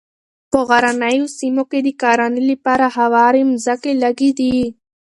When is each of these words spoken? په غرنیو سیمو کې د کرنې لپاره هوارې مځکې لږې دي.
په 0.51 0.59
غرنیو 0.67 1.25
سیمو 1.37 1.63
کې 1.69 1.79
د 1.83 1.89
کرنې 2.01 2.41
لپاره 2.51 2.85
هوارې 2.97 3.41
مځکې 3.51 3.91
لږې 4.03 4.31
دي. 4.39 4.55